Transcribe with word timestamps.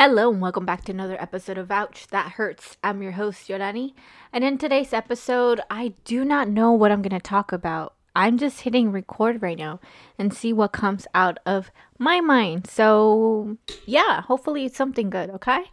Hello 0.00 0.30
and 0.30 0.40
welcome 0.40 0.64
back 0.64 0.84
to 0.84 0.92
another 0.92 1.20
episode 1.20 1.58
of 1.58 1.72
Ouch 1.72 2.06
That 2.12 2.34
Hurts. 2.34 2.76
I'm 2.84 3.02
your 3.02 3.10
host, 3.10 3.48
Yolany. 3.48 3.94
And 4.32 4.44
in 4.44 4.56
today's 4.56 4.92
episode, 4.92 5.60
I 5.68 5.94
do 6.04 6.24
not 6.24 6.48
know 6.48 6.70
what 6.70 6.92
I'm 6.92 7.02
going 7.02 7.18
to 7.18 7.28
talk 7.28 7.50
about. 7.50 7.94
I'm 8.14 8.38
just 8.38 8.60
hitting 8.60 8.92
record 8.92 9.42
right 9.42 9.58
now 9.58 9.80
and 10.16 10.32
see 10.32 10.52
what 10.52 10.70
comes 10.70 11.08
out 11.16 11.40
of 11.44 11.72
my 11.98 12.20
mind. 12.20 12.68
So, 12.68 13.56
yeah, 13.86 14.20
hopefully 14.20 14.66
it's 14.66 14.76
something 14.76 15.10
good, 15.10 15.30
okay? 15.30 15.64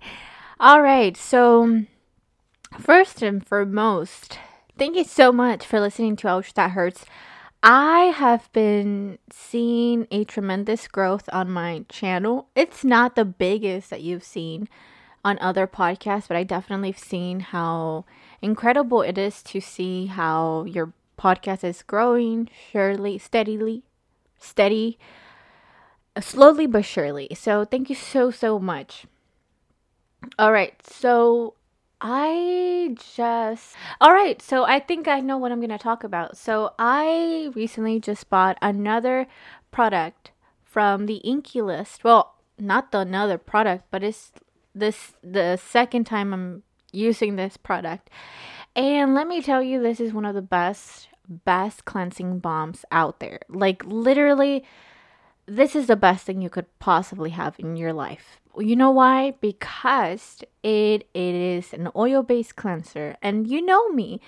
All 0.60 0.82
right, 0.82 1.16
so 1.16 1.84
first 2.80 3.22
and 3.22 3.46
foremost, 3.46 4.40
thank 4.76 4.96
you 4.96 5.04
so 5.04 5.32
much 5.32 5.64
for 5.64 5.80
listening 5.80 6.16
to 6.16 6.30
Ouch 6.30 6.52
That 6.56 6.72
Hurts. 6.72 7.06
I 7.64 8.14
have 8.16 8.52
been 8.54 9.18
seeing 9.32 10.08
a 10.12 10.24
tremendous 10.24 10.88
growth 10.88 11.28
on 11.34 11.50
my 11.50 11.84
channel. 11.90 12.48
It's 12.56 12.84
not 12.84 13.16
the 13.16 13.26
biggest 13.26 13.90
that 13.90 14.02
you've 14.02 14.24
seen 14.24 14.70
on 15.24 15.40
other 15.42 15.66
podcasts, 15.66 16.28
but 16.28 16.38
I 16.38 16.44
definitely 16.44 16.92
have 16.92 17.00
seen 17.00 17.40
how 17.40 18.06
incredible 18.42 19.02
it 19.02 19.18
is 19.18 19.42
to 19.44 19.60
see 19.60 20.06
how 20.06 20.66
your 20.66 20.94
podcast 21.18 21.64
is 21.64 21.82
growing 21.82 22.50
surely, 22.72 23.18
steadily, 23.18 23.82
steady, 24.38 25.00
uh, 26.16 26.22
slowly 26.22 26.68
but 26.68 26.86
surely. 26.86 27.30
So 27.34 27.66
thank 27.66 27.90
you 27.90 27.96
so, 27.96 28.30
so 28.30 28.60
much. 28.60 29.08
All 30.38 30.52
right. 30.52 30.76
So 30.86 31.56
I 32.08 32.96
just. 33.16 33.76
All 34.00 34.14
right, 34.14 34.40
so 34.40 34.64
I 34.64 34.80
think 34.80 35.08
I 35.08 35.22
know 35.22 35.40
what 35.40 35.52
I'm 35.52 35.60
going 35.60 35.72
to 35.72 35.80
talk 35.80 36.04
about. 36.04 36.38
So 36.38 36.74
I 36.78 37.50
recently 37.56 38.00
just 38.00 38.30
bought 38.30 38.60
another 38.62 39.26
product 39.72 40.30
from 40.64 41.08
the 41.08 41.20
INKEY 41.26 41.64
List. 41.64 42.04
Well, 42.04 42.36
not 42.60 42.92
the 42.92 43.00
another 43.00 43.40
product, 43.40 43.86
but 43.90 44.04
it's 44.04 44.32
this 44.76 45.14
the 45.24 45.58
second 45.58 46.04
time 46.04 46.32
I'm 46.32 46.62
using 46.92 47.38
this 47.38 47.58
product. 47.58 48.12
And 48.76 49.16
let 49.16 49.28
me 49.28 49.42
tell 49.42 49.64
you 49.64 49.82
this 49.82 50.00
is 50.00 50.14
one 50.14 50.26
of 50.26 50.36
the 50.36 50.44
best 50.44 51.10
best 51.28 51.86
cleansing 51.86 52.38
balms 52.38 52.86
out 52.92 53.20
there. 53.20 53.40
Like 53.50 53.84
literally 53.84 54.64
this 55.48 55.76
is 55.76 55.88
the 55.88 55.96
best 55.96 56.26
thing 56.26 56.40
you 56.40 56.52
could 56.52 56.68
possibly 56.78 57.32
have 57.32 57.56
in 57.58 57.76
your 57.76 57.94
life. 57.94 58.40
You 58.58 58.76
know 58.76 58.92
why? 58.92 59.32
Because 59.42 60.44
it, 60.64 61.08
it 61.14 61.36
is 61.36 61.74
an 61.74 61.90
oil 61.96 62.24
based 62.24 62.56
cleanser. 62.56 63.16
And 63.22 63.48
you 63.48 63.66
know 63.66 63.90
me, 63.90 64.22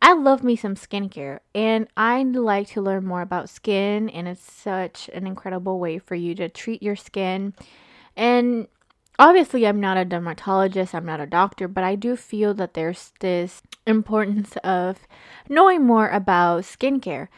I 0.00 0.12
love 0.12 0.44
me 0.44 0.54
some 0.56 0.74
skincare 0.74 1.40
and 1.54 1.88
I 1.96 2.22
like 2.22 2.68
to 2.68 2.80
learn 2.80 3.04
more 3.04 3.22
about 3.22 3.50
skin. 3.50 4.08
And 4.08 4.28
it's 4.28 4.42
such 4.42 5.08
an 5.12 5.26
incredible 5.26 5.78
way 5.78 5.98
for 5.98 6.14
you 6.14 6.34
to 6.36 6.48
treat 6.48 6.82
your 6.82 6.96
skin. 6.96 7.54
And 8.16 8.68
obviously, 9.18 9.66
I'm 9.66 9.80
not 9.80 9.96
a 9.96 10.04
dermatologist, 10.04 10.94
I'm 10.94 11.06
not 11.06 11.20
a 11.20 11.26
doctor, 11.26 11.68
but 11.68 11.84
I 11.84 11.94
do 11.94 12.16
feel 12.16 12.54
that 12.54 12.74
there's 12.74 13.12
this 13.20 13.62
importance 13.86 14.56
of 14.64 14.98
knowing 15.48 15.84
more 15.84 16.08
about 16.08 16.62
skincare. 16.62 17.28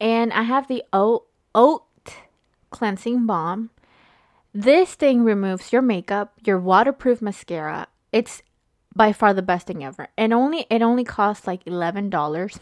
And 0.00 0.32
I 0.32 0.42
have 0.42 0.68
the 0.68 0.82
oat, 0.92 1.26
oat 1.54 1.84
cleansing 2.70 3.26
balm 3.26 3.70
this 4.52 4.94
thing 4.94 5.22
removes 5.22 5.72
your 5.72 5.82
makeup, 5.82 6.34
your 6.44 6.58
waterproof 6.58 7.22
mascara. 7.22 7.86
It's 8.12 8.42
by 8.94 9.12
far 9.12 9.32
the 9.32 9.42
best 9.42 9.66
thing 9.66 9.84
ever. 9.84 10.08
And 10.16 10.32
only 10.32 10.66
it 10.70 10.82
only 10.82 11.04
costs 11.04 11.46
like 11.46 11.64
$11. 11.64 12.58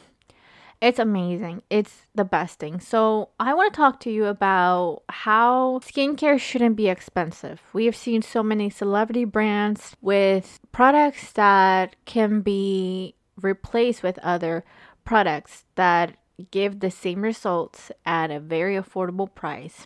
It's 0.81 0.99
amazing. 1.01 1.63
It's 1.71 2.07
the 2.15 2.25
best 2.25 2.61
thing. 2.61 2.79
So, 2.79 3.31
I 3.41 3.53
want 3.53 3.73
to 3.73 3.77
talk 3.77 3.99
to 4.01 4.11
you 4.11 4.27
about 4.27 5.03
how 5.09 5.81
skincare 5.81 6.39
shouldn't 6.39 6.77
be 6.77 6.89
expensive. 6.89 7.61
We 7.73 7.87
have 7.87 7.97
seen 7.97 8.23
so 8.23 8.45
many 8.45 8.71
celebrity 8.71 9.25
brands 9.25 9.97
with 10.01 10.61
products 10.71 11.33
that 11.33 11.97
can 12.05 12.43
be 12.43 13.17
replaced 13.37 14.05
with 14.05 14.21
other 14.21 14.65
products 15.05 15.65
that 15.75 16.17
give 16.53 16.79
the 16.79 16.93
same 16.93 17.23
results 17.23 17.91
at 18.07 18.31
a 18.31 18.39
very 18.39 18.77
affordable 18.77 19.35
price. 19.35 19.85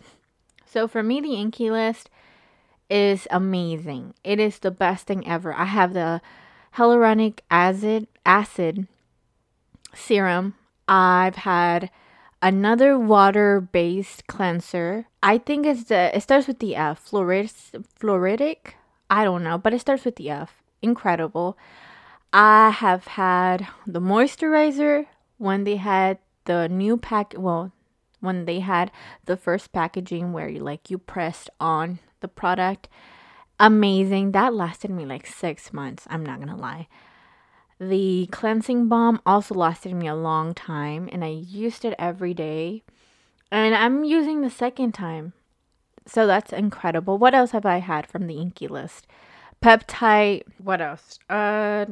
So 0.73 0.87
for 0.87 1.03
me, 1.03 1.21
the 1.21 1.35
INKEY 1.35 1.69
list 1.69 2.09
is 2.89 3.27
amazing. 3.29 4.15
It 4.23 4.39
is 4.39 4.57
the 4.57 4.71
best 4.71 5.05
thing 5.05 5.27
ever. 5.27 5.53
I 5.53 5.65
have 5.65 5.93
the 5.93 6.19
hyaluronic 6.77 7.41
acid 7.51 8.07
acid 8.25 8.87
serum. 9.93 10.55
I've 10.87 11.35
had 11.35 11.91
another 12.41 12.97
water-based 12.97 14.25
cleanser. 14.25 15.05
I 15.21 15.37
think 15.37 15.67
it's 15.67 15.83
the 15.83 16.09
it 16.17 16.21
starts 16.21 16.47
with 16.47 16.57
the 16.57 16.75
F. 16.75 17.07
Fluorid 17.07 17.53
fluoridic. 18.01 18.73
I 19.11 19.23
don't 19.25 19.43
know, 19.43 19.59
but 19.59 19.75
it 19.75 19.81
starts 19.81 20.05
with 20.05 20.15
the 20.15 20.31
F. 20.31 20.63
Incredible. 20.81 21.55
I 22.33 22.71
have 22.71 23.05
had 23.05 23.67
the 23.85 24.01
moisturizer 24.01 25.05
when 25.37 25.65
they 25.65 25.75
had 25.75 26.17
the 26.45 26.67
new 26.67 26.97
pack. 26.97 27.35
Well, 27.37 27.71
when 28.23 28.45
they 28.45 28.61
had 28.61 28.91
the 29.25 29.37
first 29.37 29.71
packaging 29.71 30.33
where 30.33 30.47
you 30.47 30.59
like 30.59 30.89
you 30.89 30.97
pressed 30.97 31.49
on 31.59 31.99
the 32.21 32.27
product. 32.27 32.87
Amazing. 33.59 34.31
That 34.31 34.53
lasted 34.53 34.89
me 34.89 35.05
like 35.05 35.27
6 35.27 35.73
months, 35.73 36.07
I'm 36.09 36.25
not 36.25 36.41
to 36.41 36.55
lie. 36.55 36.87
The 37.79 38.27
cleansing 38.31 38.87
balm 38.87 39.21
also 39.25 39.53
lasted 39.55 39.93
me 39.93 40.07
a 40.07 40.15
long 40.15 40.53
time 40.53 41.09
and 41.11 41.23
I 41.23 41.29
used 41.29 41.83
it 41.83 41.95
every 41.99 42.33
day. 42.33 42.83
And 43.51 43.75
I'm 43.75 44.03
using 44.03 44.41
the 44.41 44.49
second 44.49 44.93
time. 44.93 45.33
So 46.05 46.25
that's 46.25 46.53
incredible. 46.53 47.17
What 47.17 47.33
else 47.35 47.51
have 47.51 47.65
I 47.65 47.77
had 47.77 48.07
from 48.07 48.27
the 48.27 48.37
INKEY 48.37 48.69
list? 48.69 49.05
Peptide. 49.61 50.43
What 50.57 50.81
else? 50.81 51.19
Uh 51.29 51.85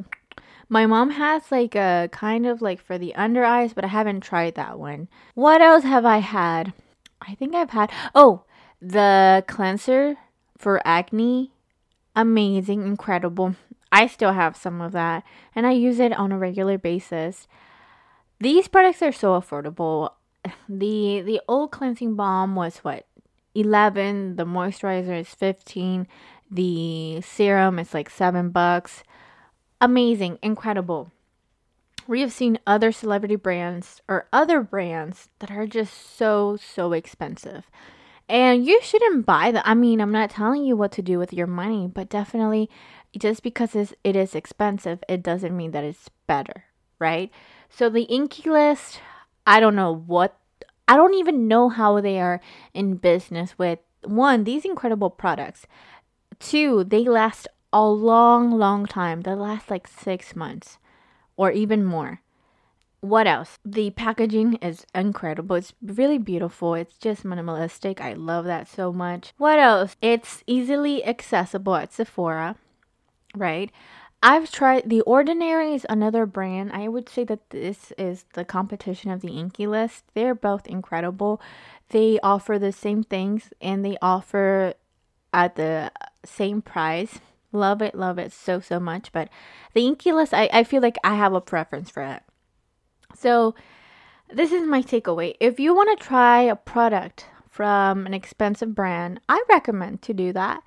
my 0.72 0.86
mom 0.86 1.10
has 1.10 1.52
like 1.52 1.74
a 1.74 2.08
kind 2.12 2.46
of 2.46 2.62
like 2.62 2.80
for 2.80 2.96
the 2.96 3.14
under 3.14 3.44
eyes, 3.44 3.74
but 3.74 3.84
I 3.84 3.88
haven't 3.88 4.22
tried 4.22 4.54
that 4.54 4.78
one. 4.78 5.06
What 5.34 5.60
else 5.60 5.84
have 5.84 6.06
I 6.06 6.18
had? 6.18 6.72
I 7.20 7.34
think 7.34 7.54
I've 7.54 7.70
had 7.70 7.92
oh, 8.14 8.44
the 8.80 9.44
cleanser 9.46 10.16
for 10.56 10.80
acne. 10.86 11.52
Amazing, 12.16 12.86
incredible. 12.86 13.54
I 13.92 14.06
still 14.06 14.32
have 14.32 14.56
some 14.56 14.80
of 14.80 14.92
that 14.92 15.24
and 15.54 15.66
I 15.66 15.72
use 15.72 16.00
it 16.00 16.14
on 16.14 16.32
a 16.32 16.38
regular 16.38 16.78
basis. 16.78 17.46
These 18.40 18.68
products 18.68 19.02
are 19.02 19.12
so 19.12 19.38
affordable. 19.38 20.12
The 20.70 21.20
the 21.20 21.42
old 21.46 21.70
cleansing 21.70 22.16
balm 22.16 22.56
was 22.56 22.78
what 22.78 23.04
11, 23.54 24.36
the 24.36 24.46
moisturizer 24.46 25.20
is 25.20 25.34
15, 25.34 26.08
the 26.50 27.20
serum 27.20 27.78
is 27.78 27.92
like 27.92 28.08
7 28.08 28.48
bucks 28.48 29.02
amazing, 29.82 30.38
incredible. 30.42 31.10
We 32.06 32.20
have 32.20 32.32
seen 32.32 32.58
other 32.66 32.92
celebrity 32.92 33.36
brands 33.36 34.00
or 34.08 34.28
other 34.32 34.62
brands 34.62 35.28
that 35.40 35.50
are 35.50 35.66
just 35.66 36.16
so, 36.16 36.56
so 36.56 36.92
expensive. 36.92 37.68
And 38.28 38.64
you 38.64 38.80
shouldn't 38.82 39.26
buy 39.26 39.50
them. 39.50 39.62
I 39.66 39.74
mean, 39.74 40.00
I'm 40.00 40.12
not 40.12 40.30
telling 40.30 40.64
you 40.64 40.76
what 40.76 40.92
to 40.92 41.02
do 41.02 41.18
with 41.18 41.32
your 41.32 41.46
money, 41.46 41.90
but 41.92 42.08
definitely 42.08 42.70
just 43.18 43.42
because 43.42 43.74
it 43.74 44.16
is 44.16 44.34
expensive, 44.34 45.02
it 45.08 45.22
doesn't 45.22 45.56
mean 45.56 45.72
that 45.72 45.84
it's 45.84 46.08
better, 46.26 46.64
right? 46.98 47.30
So 47.68 47.90
the 47.90 48.06
INKEY 48.06 48.50
list, 48.50 49.00
I 49.46 49.60
don't 49.60 49.76
know 49.76 49.92
what, 49.92 50.38
I 50.88 50.96
don't 50.96 51.14
even 51.14 51.48
know 51.48 51.68
how 51.68 52.00
they 52.00 52.20
are 52.20 52.40
in 52.72 52.94
business 52.94 53.58
with 53.58 53.80
one, 54.04 54.44
these 54.44 54.64
incredible 54.64 55.10
products. 55.10 55.66
Two, 56.38 56.84
they 56.84 57.04
last 57.04 57.48
a 57.72 57.84
long, 57.84 58.50
long 58.50 58.86
time. 58.86 59.22
They 59.22 59.34
last 59.34 59.70
like 59.70 59.86
six 59.86 60.36
months 60.36 60.78
or 61.36 61.50
even 61.50 61.84
more. 61.84 62.20
What 63.00 63.26
else? 63.26 63.58
The 63.64 63.90
packaging 63.90 64.54
is 64.56 64.86
incredible. 64.94 65.56
It's 65.56 65.72
really 65.82 66.18
beautiful. 66.18 66.74
It's 66.74 66.96
just 66.96 67.24
minimalistic. 67.24 68.00
I 68.00 68.12
love 68.12 68.44
that 68.44 68.68
so 68.68 68.92
much. 68.92 69.32
What 69.38 69.58
else? 69.58 69.96
It's 70.00 70.44
easily 70.46 71.04
accessible 71.04 71.74
at 71.74 71.92
Sephora, 71.92 72.54
right? 73.34 73.72
I've 74.22 74.52
tried 74.52 74.88
The 74.88 75.00
Ordinary 75.00 75.74
is 75.74 75.84
another 75.88 76.26
brand. 76.26 76.70
I 76.72 76.86
would 76.86 77.08
say 77.08 77.24
that 77.24 77.50
this 77.50 77.92
is 77.98 78.24
the 78.34 78.44
competition 78.44 79.10
of 79.10 79.20
the 79.20 79.36
INKEY 79.36 79.66
list. 79.66 80.04
They're 80.14 80.36
both 80.36 80.68
incredible. 80.68 81.40
They 81.88 82.20
offer 82.22 82.56
the 82.56 82.70
same 82.70 83.02
things 83.02 83.52
and 83.60 83.84
they 83.84 83.96
offer 84.00 84.74
at 85.32 85.56
the 85.56 85.90
same 86.24 86.62
price 86.62 87.18
Love 87.52 87.82
it, 87.82 87.94
love 87.94 88.18
it 88.18 88.32
so, 88.32 88.60
so 88.60 88.80
much. 88.80 89.12
But 89.12 89.28
the 89.74 89.86
INKEY 89.86 90.12
list, 90.12 90.34
I, 90.34 90.48
I 90.52 90.64
feel 90.64 90.82
like 90.82 90.96
I 91.04 91.14
have 91.14 91.34
a 91.34 91.40
preference 91.40 91.90
for 91.90 92.02
it. 92.02 92.22
So, 93.14 93.54
this 94.32 94.52
is 94.52 94.66
my 94.66 94.82
takeaway. 94.82 95.34
If 95.40 95.60
you 95.60 95.74
want 95.74 95.98
to 95.98 96.04
try 96.04 96.40
a 96.40 96.56
product 96.56 97.26
from 97.48 98.06
an 98.06 98.14
expensive 98.14 98.74
brand, 98.74 99.20
I 99.28 99.42
recommend 99.50 100.00
to 100.02 100.14
do 100.14 100.32
that. 100.32 100.62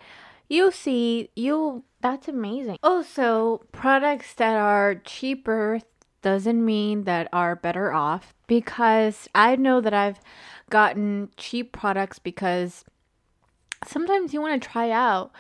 You'll 0.48 0.72
see, 0.72 1.32
you 1.36 1.84
that's 2.02 2.28
amazing. 2.28 2.78
Also, 2.84 3.64
products 3.72 4.36
that 4.36 4.56
are 4.56 4.94
cheaper 4.94 5.80
doesn't 6.22 6.64
mean 6.64 7.06
that 7.06 7.28
are 7.34 7.56
better 7.56 7.92
off 7.92 8.36
because 8.46 9.28
I 9.34 9.56
know 9.56 9.82
that 9.82 9.94
I've 9.94 10.20
gotten 10.70 11.30
cheap 11.38 11.72
products 11.72 12.20
because 12.20 12.86
sometimes 13.88 14.34
you 14.34 14.42
want 14.42 14.62
to 14.62 14.70
try 14.70 14.92
out 14.92 15.32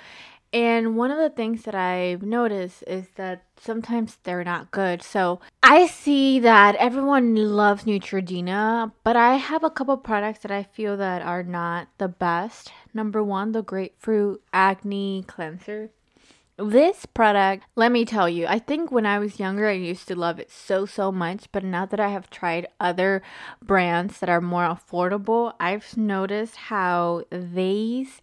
And 0.56 0.96
one 0.96 1.12
of 1.12 1.18
the 1.18 1.30
things 1.30 1.64
that 1.64 1.76
I've 1.76 2.22
noticed 2.22 2.82
is 2.88 3.08
that 3.18 3.44
sometimes 3.60 4.20
they're 4.24 4.46
not 4.46 4.72
good. 4.72 5.04
So 5.04 5.42
I 5.62 5.86
see 5.86 6.40
that 6.40 6.76
everyone 6.76 7.36
loves 7.36 7.84
Neutrogena, 7.84 8.94
but 9.04 9.18
I 9.18 9.36
have 9.36 9.66
a 9.66 9.70
couple 9.70 9.98
products 9.98 10.40
that 10.40 10.52
I 10.52 10.64
feel 10.64 10.96
that 10.96 11.22
are 11.22 11.44
not 11.44 11.90
the 11.98 12.08
best. 12.08 12.72
Number 12.94 13.22
one, 13.22 13.52
the 13.52 13.64
grapefruit 13.64 14.42
acne 14.54 15.26
cleanser. 15.28 15.90
This 16.56 17.06
product, 17.06 17.66
let 17.76 17.92
me 17.92 18.06
tell 18.06 18.30
you, 18.30 18.48
I 18.48 18.60
think 18.60 18.94
when 18.94 19.06
I 19.06 19.20
was 19.20 19.42
younger, 19.42 19.68
I 19.68 19.74
used 19.74 20.08
to 20.08 20.16
love 20.16 20.40
it 20.40 20.50
so, 20.50 20.86
so 20.86 21.12
much. 21.12 21.52
But 21.52 21.66
now 21.66 21.86
that 21.86 22.00
I 22.00 22.08
have 22.08 22.30
tried 22.30 22.68
other 22.80 23.22
brands 23.62 24.22
that 24.22 24.30
are 24.30 24.40
more 24.40 24.64
affordable, 24.64 25.52
I've 25.60 25.98
noticed 25.98 26.56
how 26.56 27.26
these 27.30 28.22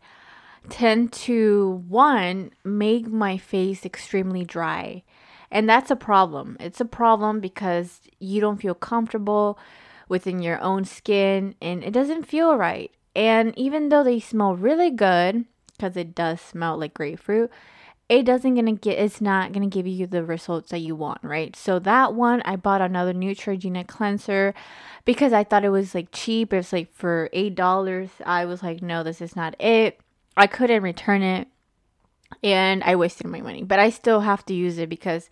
tend 0.69 1.13
to, 1.13 1.83
one, 1.89 2.53
make 2.65 3.07
my 3.09 3.37
face 3.39 3.85
extremely 3.85 4.45
dry. 4.45 5.03
And 5.51 5.69
that's 5.69 5.91
a 5.91 5.97
problem. 5.97 6.57
It's 6.61 6.81
a 6.81 6.87
problem 6.87 7.41
because 7.41 8.01
you 8.19 8.41
don't 8.41 8.61
feel 8.61 8.75
comfortable 8.75 9.59
within 10.09 10.41
your 10.41 10.61
own 10.61 10.85
skin 10.85 11.55
and 11.61 11.85
it 11.85 11.93
doesn't 11.93 12.25
feel 12.25 12.57
right. 12.57 12.91
And 13.15 13.57
even 13.59 13.91
though 13.91 14.03
they 14.03 14.21
smell 14.21 14.57
really 14.57 14.91
good, 14.91 15.45
because 15.73 15.97
it 15.97 16.15
does 16.15 16.41
smell 16.41 16.79
like 16.79 16.95
grapefruit, 16.95 17.51
it 18.13 18.25
doesn't 18.25 18.57
gonna 18.57 18.73
get 18.73 18.99
it's 18.99 19.23
not 19.23 19.53
gonna 19.53 19.67
give 19.67 19.87
you 19.87 20.07
the 20.07 20.23
results 20.23 20.71
that 20.71 20.81
you 20.81 20.95
want 20.95 21.19
right 21.23 21.57
so 21.57 21.79
that 21.79 22.13
one 22.13 22.43
i 22.45 22.55
bought 22.55 22.83
another 22.83 23.15
neutrogena 23.15 23.87
cleanser 23.87 24.53
because 25.07 25.33
i 25.33 25.43
thought 25.43 25.65
it 25.65 25.71
was 25.71 25.95
like 25.95 26.09
cheap 26.13 26.53
it 26.53 26.59
was 26.59 26.75
like 26.75 26.93
for 26.93 27.31
eight 27.33 27.55
dollars 27.55 28.11
i 28.27 28.45
was 28.45 28.63
like 28.63 28.83
no 28.83 29.03
this 29.03 29.23
is 29.23 29.35
not 29.35 29.59
it 29.59 29.99
i 30.37 30.47
couldn't 30.47 30.83
return 30.83 31.23
it 31.23 31.49
and 32.43 32.83
i 32.85 32.95
wasted 32.97 33.27
my 33.27 33.41
money 33.41 33.63
but 33.63 33.79
i 33.79 33.91
still 33.91 34.21
have 34.21 34.45
to 34.45 34.55
use 34.55 34.79
it 34.79 34.89
because 34.89 35.29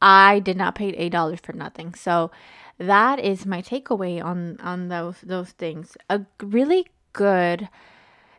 i 0.00 0.38
did 0.40 0.56
not 0.56 0.74
pay 0.74 0.88
eight 0.90 1.12
dollars 1.12 1.40
for 1.42 1.52
nothing 1.52 1.94
so 1.94 2.30
that 2.78 3.18
is 3.18 3.44
my 3.44 3.60
takeaway 3.60 4.22
on 4.22 4.56
on 4.60 4.88
those 4.88 5.16
those 5.22 5.50
things 5.50 5.96
a 6.08 6.20
really 6.40 6.86
good 7.12 7.68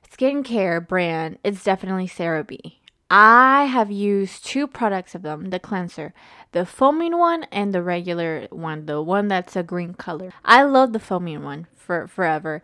skincare 0.09 0.85
brand 0.85 1.37
is 1.43 1.63
definitely 1.63 2.07
CeraVe. 2.07 2.75
I 3.11 3.65
have 3.65 3.89
used 3.91 4.45
two 4.45 4.67
products 4.67 5.15
of 5.15 5.23
them 5.23 5.49
the 5.49 5.59
cleanser, 5.59 6.13
the 6.51 6.65
foaming 6.65 7.17
one, 7.17 7.43
and 7.51 7.73
the 7.73 7.81
regular 7.81 8.47
one, 8.51 8.85
the 8.85 9.01
one 9.01 9.27
that's 9.27 9.55
a 9.55 9.63
green 9.63 9.95
color. 9.95 10.31
I 10.45 10.63
love 10.63 10.93
the 10.93 10.99
foaming 10.99 11.43
one 11.43 11.67
for 11.75 12.07
forever. 12.07 12.61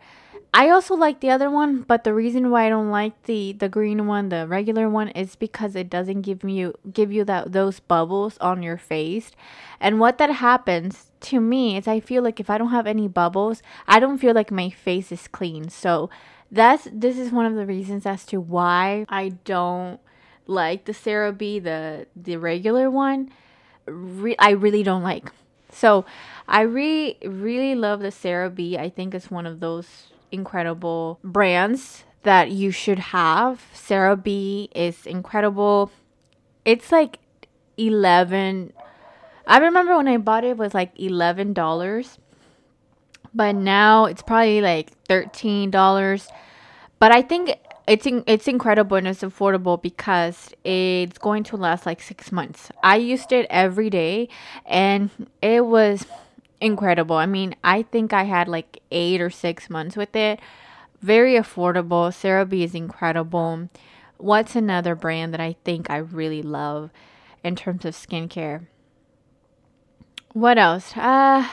I 0.56 0.70
also 0.70 0.94
like 0.94 1.20
the 1.20 1.28
other 1.28 1.50
one, 1.50 1.82
but 1.82 2.02
the 2.02 2.14
reason 2.14 2.50
why 2.50 2.64
I 2.64 2.70
don't 2.70 2.88
like 2.90 3.24
the 3.24 3.52
the 3.52 3.68
green 3.68 4.06
one, 4.06 4.30
the 4.30 4.46
regular 4.48 4.88
one, 4.88 5.10
is 5.10 5.36
because 5.36 5.76
it 5.76 5.90
doesn't 5.90 6.22
give 6.22 6.42
you 6.44 6.72
give 6.90 7.12
you 7.12 7.24
that 7.24 7.52
those 7.52 7.78
bubbles 7.78 8.38
on 8.38 8.62
your 8.62 8.78
face. 8.78 9.32
And 9.80 10.00
what 10.00 10.16
that 10.16 10.30
happens 10.30 11.12
to 11.28 11.40
me 11.40 11.76
is 11.76 11.86
I 11.86 12.00
feel 12.00 12.22
like 12.22 12.40
if 12.40 12.48
I 12.48 12.56
don't 12.56 12.70
have 12.70 12.86
any 12.86 13.06
bubbles, 13.06 13.60
I 13.86 14.00
don't 14.00 14.16
feel 14.16 14.32
like 14.32 14.50
my 14.50 14.70
face 14.70 15.12
is 15.12 15.28
clean. 15.28 15.68
So 15.68 16.08
that's 16.50 16.88
this 16.90 17.18
is 17.18 17.30
one 17.30 17.44
of 17.44 17.54
the 17.54 17.66
reasons 17.66 18.06
as 18.06 18.24
to 18.32 18.40
why 18.40 19.04
I 19.10 19.36
don't 19.44 20.00
like 20.46 20.86
the 20.86 20.92
CeraVe, 20.92 21.64
the 21.64 22.06
the 22.16 22.38
regular 22.38 22.90
one, 22.90 23.30
re- 23.84 24.36
I 24.38 24.52
really 24.52 24.82
don't 24.82 25.02
like. 25.02 25.30
So 25.70 26.06
I 26.48 26.62
really 26.62 27.18
really 27.26 27.74
love 27.74 28.00
the 28.00 28.08
CeraVe. 28.08 28.78
I 28.80 28.88
think 28.88 29.14
it's 29.14 29.30
one 29.30 29.44
of 29.44 29.60
those 29.60 30.15
incredible 30.30 31.18
brands 31.22 32.04
that 32.22 32.50
you 32.50 32.70
should 32.70 32.98
have. 32.98 33.62
CeraVe 33.74 34.68
is 34.74 35.06
incredible. 35.06 35.90
It's 36.64 36.90
like 36.90 37.18
11 37.76 38.72
I 39.46 39.58
remember 39.58 39.96
when 39.96 40.08
I 40.08 40.16
bought 40.16 40.44
it, 40.44 40.50
it 40.50 40.56
was 40.56 40.74
like 40.74 40.96
$11. 40.96 42.18
But 43.32 43.54
now 43.54 44.06
it's 44.06 44.22
probably 44.22 44.60
like 44.60 44.90
$13. 45.04 46.28
But 46.98 47.12
I 47.12 47.22
think 47.22 47.56
it's 47.86 48.06
in, 48.06 48.24
it's 48.26 48.48
incredible 48.48 48.96
and 48.96 49.06
it's 49.06 49.22
affordable 49.22 49.80
because 49.80 50.50
it's 50.64 51.18
going 51.18 51.44
to 51.44 51.56
last 51.56 51.86
like 51.86 52.02
six 52.02 52.32
months. 52.32 52.70
I 52.82 52.96
used 52.96 53.30
it 53.30 53.46
every 53.50 53.90
day, 53.90 54.28
and 54.64 55.10
it 55.40 55.66
was 55.66 56.06
incredible. 56.60 57.16
I 57.16 57.26
mean, 57.26 57.54
I 57.62 57.82
think 57.82 58.12
I 58.12 58.24
had 58.24 58.48
like 58.48 58.80
eight 58.90 59.20
or 59.20 59.30
six 59.30 59.68
months 59.70 59.96
with 59.96 60.14
it. 60.16 60.40
Very 61.00 61.34
affordable. 61.34 62.10
CeraVe 62.10 62.64
is 62.64 62.74
incredible. 62.74 63.68
What's 64.18 64.56
another 64.56 64.94
brand 64.94 65.32
that 65.34 65.40
I 65.40 65.56
think 65.64 65.90
I 65.90 65.98
really 65.98 66.42
love 66.42 66.90
in 67.44 67.56
terms 67.56 67.84
of 67.84 67.94
skincare? 67.94 68.66
What 70.32 70.58
else? 70.58 70.96
Uh 70.96 71.48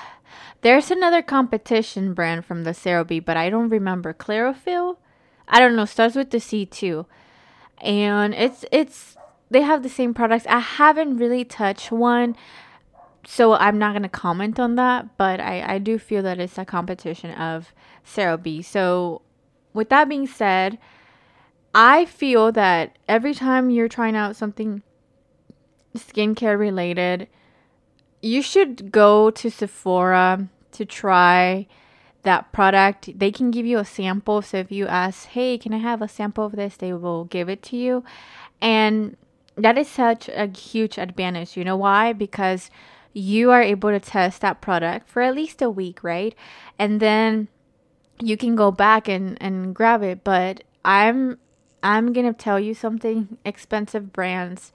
there's 0.62 0.90
another 0.90 1.22
competition 1.22 2.14
brand 2.14 2.46
from 2.46 2.64
the 2.64 2.72
CeraVe, 2.72 3.26
but 3.26 3.36
I 3.36 3.50
don't 3.50 3.68
remember. 3.68 4.14
Chlorophyll? 4.14 4.98
I 5.46 5.60
don't 5.60 5.76
know, 5.76 5.84
starts 5.84 6.16
with 6.16 6.32
the 6.32 6.40
C 6.40 6.66
too. 6.66 7.06
And 7.80 8.34
it's 8.34 8.64
it's 8.72 9.18
they 9.52 9.62
have 9.62 9.84
the 9.84 9.90
same 9.90 10.14
products. 10.14 10.48
I 10.48 10.60
haven't 10.60 11.18
really 11.18 11.44
touched 11.44 11.92
one, 11.92 12.38
so 13.26 13.54
I'm 13.54 13.78
not 13.78 13.94
gonna 13.94 14.10
comment 14.10 14.60
on 14.60 14.76
that, 14.76 15.18
but 15.18 15.40
I, 15.40 15.76
I 15.76 15.78
do 15.80 15.98
feel 15.98 16.22
that 16.24 16.40
it's 16.40 16.58
a 16.58 16.66
competition 16.66 17.32
of 17.32 17.74
CeraVe. 18.06 18.66
So 18.66 19.22
with 19.74 19.90
that 19.90 20.10
being 20.10 20.28
said, 20.28 20.78
I 21.74 22.06
feel 22.06 22.52
that 22.52 22.98
every 23.08 23.34
time 23.34 23.70
you're 23.70 23.88
trying 23.88 24.16
out 24.16 24.36
something 24.36 24.84
skincare 25.96 26.58
related, 26.58 27.28
you 28.22 28.42
should 28.42 28.92
go 28.92 29.30
to 29.32 29.50
Sephora 29.50 30.50
to 30.72 30.86
try 30.86 31.68
that 32.24 32.52
product, 32.52 33.18
they 33.18 33.32
can 33.32 33.52
give 33.52 33.66
you 33.66 33.78
a 33.78 33.86
sample. 33.86 34.42
So 34.42 34.58
if 34.58 34.72
you 34.72 34.88
ask, 34.88 35.28
hey, 35.28 35.58
can 35.58 35.74
I 35.74 35.78
have 35.78 36.02
a 36.02 36.08
sample 36.08 36.46
of 36.46 36.54
this? 36.54 36.78
They 36.78 36.94
will 36.94 37.26
give 37.26 37.50
it 37.50 37.62
to 37.64 37.78
you. 37.78 38.04
And 38.62 39.18
that 39.56 39.78
is 39.78 39.88
such 39.88 40.30
a 40.30 40.48
huge 40.48 40.98
advantage. 40.98 41.56
You 41.56 41.64
know 41.64 41.78
why? 41.78 42.14
Because 42.14 42.72
you 43.14 43.52
are 43.52 43.62
able 43.62 43.90
to 43.90 44.00
test 44.00 44.42
that 44.42 44.62
product 44.62 45.08
for 45.08 45.22
at 45.22 45.36
least 45.36 45.62
a 45.62 45.70
week, 45.70 46.04
right? 46.04 46.36
And 46.80 47.00
then 47.00 47.48
you 48.20 48.38
can 48.38 48.56
go 48.56 48.72
back 48.72 49.08
and, 49.08 49.38
and 49.42 49.74
grab 49.74 50.04
it. 50.04 50.24
But 50.24 50.64
I'm 50.84 51.38
I'm 51.82 52.14
gonna 52.14 52.34
tell 52.34 52.60
you 52.60 52.74
something. 52.74 53.38
Expensive 53.46 54.12
brands 54.14 54.72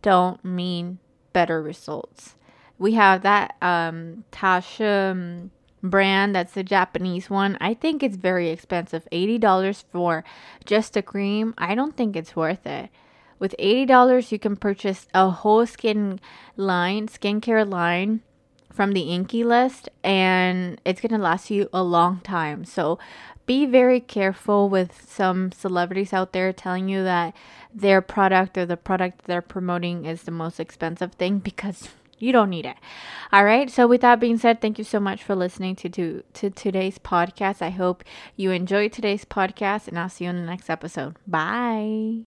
don't 0.00 0.44
mean 0.44 0.98
better 1.32 1.62
results. 1.62 2.36
We 2.78 2.92
have 2.94 3.22
that 3.22 3.56
um 3.60 4.24
Tatcha 4.32 5.12
um, 5.12 5.50
brand 5.82 6.34
that's 6.34 6.52
the 6.52 6.62
Japanese 6.62 7.28
one. 7.28 7.58
I 7.60 7.74
think 7.74 8.02
it's 8.02 8.16
very 8.16 8.50
expensive. 8.50 9.06
$80 9.12 9.84
for 9.90 10.24
just 10.64 10.96
a 10.96 11.02
cream. 11.02 11.54
I 11.58 11.74
don't 11.74 11.96
think 11.96 12.16
it's 12.16 12.36
worth 12.36 12.66
it. 12.66 12.90
With 13.42 13.56
$80 13.58 14.30
you 14.30 14.38
can 14.38 14.54
purchase 14.54 15.08
a 15.12 15.28
whole 15.28 15.66
skin 15.66 16.20
line, 16.56 17.08
skincare 17.08 17.68
line 17.68 18.20
from 18.72 18.92
the 18.92 19.10
INKEY 19.10 19.42
list 19.42 19.88
and 20.04 20.80
it's 20.84 21.00
going 21.00 21.10
to 21.10 21.18
last 21.18 21.50
you 21.50 21.68
a 21.72 21.82
long 21.82 22.20
time. 22.20 22.64
So 22.64 23.00
be 23.44 23.66
very 23.66 23.98
careful 23.98 24.68
with 24.68 25.04
some 25.10 25.50
celebrities 25.50 26.12
out 26.12 26.32
there 26.32 26.52
telling 26.52 26.88
you 26.88 27.02
that 27.02 27.34
their 27.74 28.00
product 28.00 28.56
or 28.56 28.64
the 28.64 28.76
product 28.76 29.24
they're 29.24 29.42
promoting 29.42 30.04
is 30.04 30.22
the 30.22 30.30
most 30.30 30.60
expensive 30.60 31.14
thing 31.14 31.38
because 31.50 31.88
you 32.20 32.30
don't 32.30 32.50
need 32.50 32.64
it. 32.64 32.76
All 33.32 33.44
right. 33.44 33.68
So 33.68 33.88
with 33.88 34.02
that 34.02 34.20
being 34.20 34.38
said, 34.38 34.60
thank 34.60 34.78
you 34.78 34.84
so 34.84 35.00
much 35.00 35.24
for 35.24 35.34
listening 35.34 35.74
to 35.82 35.88
to, 35.88 36.22
to 36.34 36.50
today's 36.50 37.00
podcast. 37.00 37.60
I 37.60 37.70
hope 37.70 38.04
you 38.36 38.52
enjoyed 38.52 38.92
today's 38.92 39.24
podcast 39.24 39.88
and 39.88 39.98
I'll 39.98 40.08
see 40.08 40.26
you 40.26 40.30
in 40.30 40.36
the 40.36 40.46
next 40.46 40.70
episode. 40.70 41.16
Bye. 41.26 42.22